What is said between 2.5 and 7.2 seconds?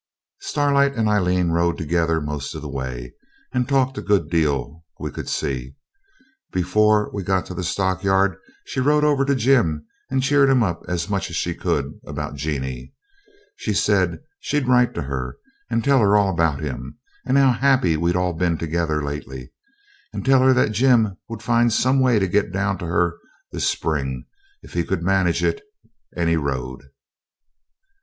of the way, and talked a good deal, we could see. Before